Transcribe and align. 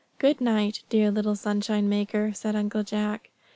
"Good 0.17 0.41
night, 0.41 0.81
dear 0.89 1.11
little 1.11 1.35
sunshine 1.35 1.87
maker;" 1.87 2.31
said 2.33 2.55
Uncle 2.55 2.81
Jack. 2.81 3.29